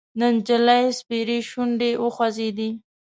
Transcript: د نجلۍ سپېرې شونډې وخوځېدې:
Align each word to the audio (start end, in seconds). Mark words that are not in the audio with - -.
د 0.19 0.21
نجلۍ 0.35 0.85
سپېرې 0.99 1.39
شونډې 1.49 1.91
وخوځېدې: 2.03 2.69